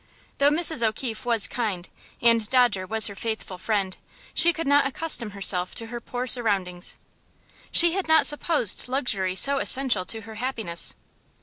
Though 0.39 0.49
Mrs. 0.49 0.81
O'Keefe 0.81 1.27
was 1.27 1.45
kind, 1.45 1.87
and 2.23 2.49
Dodger 2.49 2.87
was 2.87 3.05
her 3.05 3.13
faithful 3.13 3.59
friend, 3.59 3.97
she 4.33 4.51
could 4.51 4.65
not 4.65 4.87
accustom 4.87 5.29
herself 5.29 5.75
to 5.75 5.85
her 5.93 6.01
poor 6.01 6.25
surroundings. 6.25 6.95
She 7.71 7.91
had 7.91 8.07
not 8.07 8.25
supposed 8.25 8.87
luxury 8.87 9.35
so 9.35 9.59
essential 9.59 10.03
to 10.05 10.21
her 10.21 10.33
happiness. 10.41 10.95